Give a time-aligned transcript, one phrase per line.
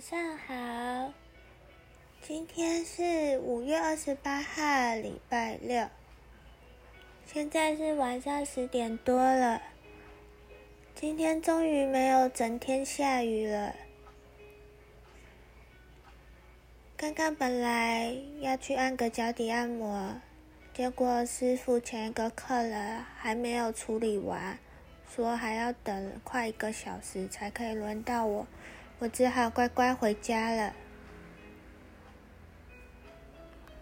[0.00, 1.12] 晚上好，
[2.22, 5.86] 今天是五月二十八号，礼拜六。
[7.26, 9.60] 现在是晚上十点多了。
[10.94, 13.74] 今天终于没有整天下雨了。
[16.96, 20.18] 刚刚本来要去按个脚底按摩，
[20.72, 24.58] 结果师傅前一个客人还没有处理完，
[25.14, 28.46] 说还要等快一个小时才可以轮到我。
[29.00, 30.74] 我只好乖乖回家了。